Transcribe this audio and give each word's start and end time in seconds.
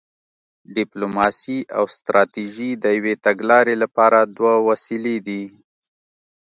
ډیپلوماسي 0.75 1.57
او 1.77 1.83
ستراتیژي 1.95 2.69
د 2.83 2.85
یوې 2.97 3.13
تګلارې 3.25 3.75
لپاره 3.83 4.19
دوه 4.37 4.53
وسیلې 4.69 5.17
دي 5.27 5.43